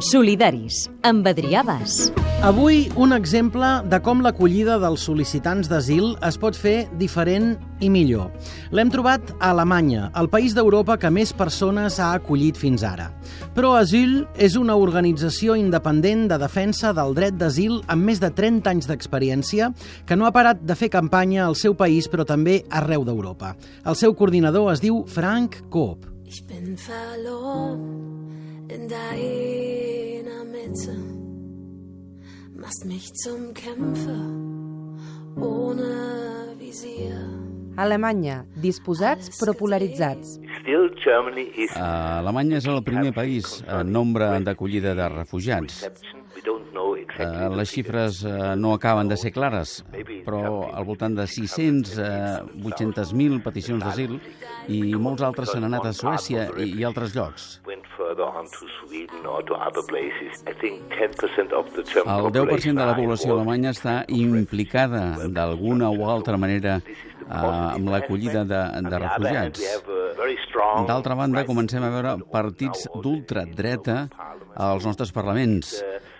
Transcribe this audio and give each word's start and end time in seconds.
Solidaris, 0.00 0.84
amb 1.02 1.26
Adrià 1.26 1.64
Bas. 1.66 2.12
Avui 2.46 2.84
un 2.94 3.10
exemple 3.16 3.66
de 3.90 3.98
com 3.98 4.20
l'acollida 4.22 4.76
dels 4.78 5.02
sol·licitants 5.08 5.66
d'asil 5.66 6.12
es 6.22 6.36
pot 6.38 6.54
fer 6.54 6.84
diferent 7.00 7.56
i 7.82 7.88
millor. 7.90 8.28
L'hem 8.70 8.92
trobat 8.94 9.32
a 9.40 9.50
Alemanya, 9.50 10.12
el 10.20 10.30
país 10.30 10.54
d'Europa 10.54 10.98
que 11.02 11.10
més 11.10 11.32
persones 11.34 11.98
ha 11.98 12.12
acollit 12.14 12.60
fins 12.60 12.84
ara. 12.86 13.08
Però 13.56 13.72
Asyl 13.80 14.20
és 14.38 14.54
una 14.60 14.78
organització 14.78 15.58
independent 15.58 16.28
de 16.30 16.38
defensa 16.38 16.94
del 16.94 17.16
dret 17.18 17.34
d'asil 17.40 17.80
amb 17.90 18.06
més 18.06 18.22
de 18.22 18.30
30 18.30 18.70
anys 18.70 18.86
d'experiència 18.86 19.72
que 20.06 20.14
no 20.14 20.28
ha 20.28 20.34
parat 20.36 20.62
de 20.62 20.78
fer 20.78 20.92
campanya 20.94 21.48
al 21.48 21.58
seu 21.58 21.74
país 21.74 22.06
però 22.06 22.28
també 22.28 22.60
arreu 22.70 23.02
d'Europa. 23.02 23.56
El 23.82 23.98
seu 23.98 24.14
coordinador 24.14 24.70
es 24.76 24.84
diu 24.84 25.02
Frank 25.10 25.64
Koop. 25.74 26.06
Ich 26.28 26.44
bin 26.46 26.76
verloren 26.76 28.27
in 28.68 28.88
deiner 28.88 30.44
Mitte, 30.44 30.96
machst 32.54 32.84
mich 32.84 33.12
zum 33.14 33.54
Kämpfer 33.54 34.28
ohne 35.40 36.54
Visier. 36.58 37.16
Alemanya, 37.78 38.44
disposats 38.58 39.30
però 39.38 39.54
polaritzats. 39.54 40.38
Uh, 40.68 42.18
Alemanya 42.18 42.58
és 42.58 42.66
el 42.66 42.82
primer 42.84 43.12
país 43.14 43.60
en 43.64 43.92
nombre 43.94 44.26
d'acollida 44.42 44.96
de 44.98 45.06
refugiats. 45.14 45.84
Uh, 47.18 47.48
les 47.56 47.70
xifres 47.70 48.20
uh, 48.26 48.52
no 48.58 48.74
acaben 48.74 49.08
de 49.08 49.16
ser 49.16 49.32
clares, 49.32 49.78
però 50.26 50.68
al 50.68 50.84
voltant 50.86 51.14
de 51.16 51.24
600, 51.30 51.96
uh, 51.98 52.66
800.000 52.66 53.40
peticions 53.46 53.82
d'asil 53.82 54.18
i 54.68 54.82
molts 54.98 55.24
altres 55.24 55.54
s'han 55.54 55.70
anat 55.70 55.88
a 55.88 55.94
Suècia 55.96 56.50
i, 56.58 56.72
i 56.82 56.86
altres 56.86 57.14
llocs. 57.16 57.56
Further 57.98 58.30
on 58.30 58.46
to 58.46 58.64
Sweden 58.78 59.26
or 59.26 59.42
to 59.42 59.54
other 59.58 59.82
places. 59.82 60.44
I 60.46 60.54
think 60.60 60.86
10% 60.94 61.50
of 61.52 61.66
the 61.74 61.82
German 61.82 62.14
El 62.14 62.30
10% 62.30 62.32
de 62.32 62.40
population 62.46 62.76
la 62.78 62.94
població 62.94 63.34
alemanya 63.34 63.72
està 63.74 63.94
implicada 64.06 65.02
d'alguna 65.26 65.90
o 65.90 66.06
altra 66.06 66.38
manera 66.38 66.76
uh, 66.78 67.74
amb 67.74 67.90
l'acollida 67.90 68.44
de, 68.46 68.62
On 68.78 68.86
de 68.86 68.90
the 68.90 68.96
other 68.96 69.34
hand, 69.34 69.58
refugiats. 69.58 70.86
D'altra 70.88 71.16
banda, 71.18 71.44
comencem 71.48 71.82
a 71.82 71.90
veure 71.90 72.14
partits 72.30 72.86
d'ultradreta 73.02 74.04
als 74.54 74.86
nostres 74.86 75.10
parlaments. 75.14 75.74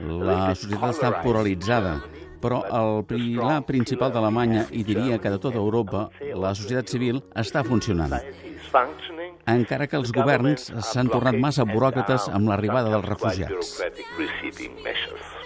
La 0.00 0.54
societat 0.56 0.96
està 0.96 1.12
polaritzada, 1.22 2.00
però 2.40 2.62
el 2.66 3.04
pilar 3.08 3.60
principal 3.68 4.12
d'Alemanya, 4.14 4.66
i 4.72 4.84
diria 4.84 5.18
que 5.20 5.32
de 5.32 5.38
tota 5.38 5.60
Europa, 5.60 6.08
la 6.34 6.54
societat 6.54 6.88
civil 6.88 7.22
està 7.34 7.64
funcionant. 7.66 8.16
Encara 9.50 9.86
que 9.90 9.98
els 9.98 10.12
governs 10.14 10.68
s'han 10.92 11.08
tornat 11.10 11.36
massa 11.40 11.64
buròcrates 11.66 12.28
amb 12.30 12.50
l'arribada 12.50 12.92
dels 12.92 13.06
refugiats. 13.08 13.80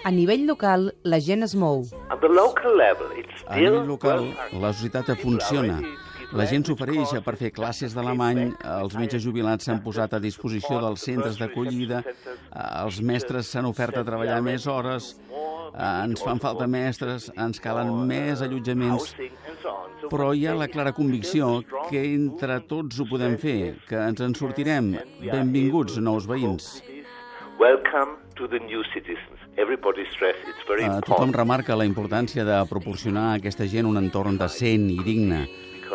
A 0.05 0.11
nivell 0.13 0.45
local, 0.45 0.91
la 1.03 1.19
gent 1.19 1.43
es 1.47 1.55
mou. 1.57 1.85
A 2.11 3.55
nivell 3.57 3.87
local, 3.87 4.27
la 4.61 4.73
societat 4.73 5.15
funciona. 5.21 5.79
La 6.35 6.45
gent 6.49 6.65
s'ofereix 6.67 7.13
per 7.23 7.35
fer 7.39 7.51
classes 7.53 7.93
d'alemany, 7.95 8.49
els 8.75 8.95
metges 8.97 9.23
jubilats 9.23 9.67
s'han 9.67 9.81
posat 9.85 10.15
a 10.17 10.19
disposició 10.19 10.81
dels 10.83 11.05
centres 11.05 11.37
d'acollida, 11.39 12.01
els 12.83 12.99
mestres 13.05 13.51
s'han 13.53 13.69
ofert 13.69 14.01
a 14.01 14.03
treballar 14.03 14.41
més 14.43 14.65
hores, 14.67 15.13
ens 15.75 16.21
fan 16.23 16.39
falta 16.39 16.67
mestres, 16.67 17.29
ens 17.35 17.59
calen 17.59 17.91
més 18.07 18.41
allotjaments, 18.45 19.13
però 20.09 20.31
hi 20.33 20.45
ha 20.47 20.55
la 20.55 20.67
clara 20.71 20.93
convicció 20.95 21.61
que 21.89 22.03
entre 22.13 22.59
tots 22.69 22.99
ho 23.01 23.07
podem 23.09 23.37
fer, 23.41 23.75
que 23.89 23.99
ens 23.99 24.21
en 24.23 24.35
sortirem. 24.37 24.93
Benvinguts, 25.23 25.97
nous 25.99 26.27
veïns. 26.29 26.79
Welcome 27.59 28.17
to 28.35 28.47
the 28.47 28.59
new 28.59 28.83
citizens. 28.93 29.39
Everybody 29.57 30.03
stress 30.11 30.35
it's 30.43 30.63
very 30.67 30.83
tothom 30.83 30.99
important. 30.99 31.35
remarca 31.35 31.75
la 31.75 31.85
importància 31.87 32.43
de 32.43 32.57
proporcionar 32.67 33.29
a 33.29 33.37
aquesta 33.39 33.67
gent 33.71 33.87
un 33.87 33.95
entorn 33.97 34.37
decent 34.37 34.89
i 34.91 34.99
digne, 35.03 35.45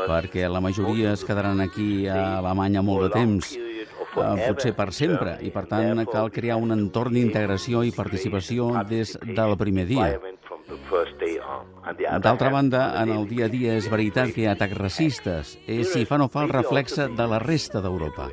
perquè 0.07 0.49
la 0.49 0.63
majoria 0.65 1.13
es 1.13 1.25
quedaran 1.29 1.61
aquí 1.61 2.07
a 2.09 2.39
Alemanya 2.39 2.81
molt 2.81 3.09
de 3.09 3.11
temps, 3.19 3.53
potser 4.15 4.75
per 4.76 4.91
sempre, 4.93 5.37
i 5.43 5.50
per 5.54 5.66
tant 5.71 6.04
cal 6.10 6.31
crear 6.34 6.59
un 6.60 6.75
entorn 6.75 7.15
d'integració 7.16 7.84
i 7.87 7.94
participació 7.94 8.72
des 8.88 9.16
del 9.22 9.56
primer 9.60 9.87
dia. 9.91 10.12
D'altra 12.22 12.50
banda, 12.50 13.03
en 13.03 13.10
el 13.10 13.26
dia 13.28 13.47
a 13.47 13.53
dia 13.53 13.75
és 13.78 13.88
veritat 13.91 14.32
que 14.34 14.44
hi 14.44 14.48
ha 14.48 14.54
atacs 14.54 14.78
racistes, 14.78 15.56
és, 15.66 15.91
si 15.93 16.06
fa 16.06 16.19
no 16.21 16.28
fa, 16.28 16.44
el 16.44 16.53
reflexe 16.54 17.09
de 17.16 17.26
la 17.31 17.41
resta 17.43 17.82
d'Europa. 17.82 18.31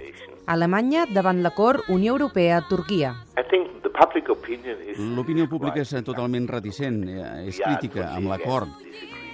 Alemanya 0.48 1.06
davant 1.12 1.42
l'acord 1.44 1.90
Unió 1.92 2.14
Europea-Turquia. 2.16 3.16
L'opinió 4.98 5.48
pública 5.50 5.82
és 5.84 5.92
totalment 6.06 6.48
reticent, 6.48 7.02
eh, 7.10 7.50
és 7.50 7.60
crítica 7.60 8.12
amb 8.14 8.32
l'acord, 8.32 8.70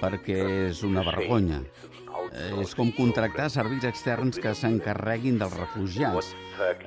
perquè 0.00 0.40
és 0.70 0.82
una 0.82 1.04
vergonya. 1.06 1.60
És 2.34 2.74
com 2.74 2.90
contractar 2.94 3.48
serveis 3.52 3.84
externs 3.86 4.40
que 4.42 4.54
s'encarreguin 4.58 5.38
dels 5.38 5.54
refugiats, 5.58 6.34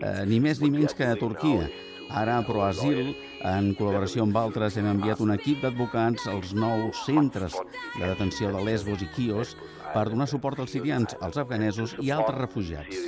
eh, 0.02 0.25
ni 0.28 0.41
més 0.44 0.62
ni 0.62 0.72
menys 0.74 0.96
que 0.97 1.08
a 1.08 1.16
Turquia. 1.16 1.69
Ara, 2.09 2.38
a 2.40 2.44
Proasil, 2.47 3.16
en 3.44 3.74
col·laboració 3.75 4.24
amb 4.24 4.38
altres, 4.40 4.78
hem 4.80 4.88
enviat 4.88 5.19
un 5.24 5.34
equip 5.36 5.59
d'advocats 5.63 6.28
als 6.31 6.53
nous 6.56 7.02
centres 7.03 7.57
de 7.97 8.06
detenció 8.06 8.52
de 8.56 8.63
Lesbos 8.63 9.03
i 9.03 9.09
Quios 9.16 9.57
per 9.94 10.07
donar 10.09 10.28
suport 10.28 10.59
als 10.59 10.72
sirians, 10.72 11.18
als 11.22 11.38
afganesos 11.38 11.97
i 12.00 12.12
altres 12.12 12.40
refugiats. 12.40 13.03